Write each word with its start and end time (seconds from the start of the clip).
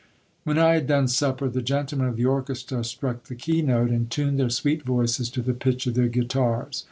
When 0.45 0.57
I 0.57 0.73
had 0.73 0.87
done 0.87 1.07
supper, 1.07 1.47
the 1.47 1.61
gentlemen 1.61 2.07
of 2.07 2.17
the 2.17 2.25
orchestra 2.25 2.83
st 2.83 3.03
ruck 3.03 3.23
the 3.25 3.35
key 3.35 3.61
note, 3.61 3.91
and 3.91 4.09
tuned 4.09 4.39
their 4.39 4.49
sweet 4.49 4.81
voices 4.81 5.29
to 5.29 5.43
the 5.43 5.53
pitch 5.53 5.85
of 5.85 5.93
their 5.93 6.07
guitars. 6.09 6.79